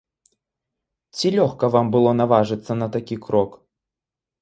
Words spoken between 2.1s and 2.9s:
наважыцца на